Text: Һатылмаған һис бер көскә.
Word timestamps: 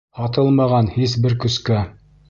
Һатылмаған 0.19 0.91
һис 0.97 1.15
бер 1.27 1.39
көскә. 1.47 1.89